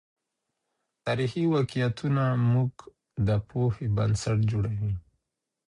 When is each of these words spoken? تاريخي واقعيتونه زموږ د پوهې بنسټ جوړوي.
تاريخي 1.05 1.43
واقعيتونه 1.55 2.21
زموږ 2.37 2.73
د 3.27 3.29
پوهې 3.49 3.85
بنسټ 3.95 4.37
جوړوي. 4.51 4.93